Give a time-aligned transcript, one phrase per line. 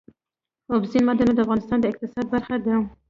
[0.71, 2.75] اوبزین معدنونه د افغانستان د اقتصاد برخه ده.